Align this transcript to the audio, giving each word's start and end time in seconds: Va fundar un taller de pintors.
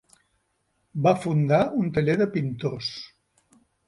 Va 1.07 1.11
fundar 1.25 1.59
un 1.81 1.91
taller 1.97 2.15
de 2.21 2.27
pintors. 2.37 2.89